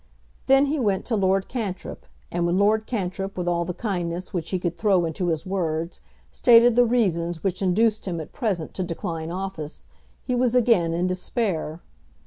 Then 0.47 0.65
he 0.65 0.79
went 0.79 1.05
to 1.05 1.15
Lord 1.15 1.47
Cantrip, 1.47 2.07
and 2.31 2.47
when 2.47 2.57
Lord 2.57 2.87
Cantrip, 2.87 3.37
with 3.37 3.47
all 3.47 3.65
the 3.65 3.73
kindness 3.75 4.33
which 4.33 4.49
he 4.49 4.57
could 4.57 4.75
throw 4.75 5.05
into 5.05 5.27
his 5.27 5.45
words, 5.45 6.01
stated 6.31 6.75
the 6.75 6.87
reasons 6.87 7.43
which 7.43 7.61
induced 7.61 8.07
him 8.07 8.19
at 8.19 8.33
present 8.33 8.73
to 8.73 8.83
decline 8.83 9.29
office, 9.29 9.85
he 10.23 10.33
was 10.33 10.55
again 10.55 10.95
in 10.95 11.05
despair. 11.05 11.81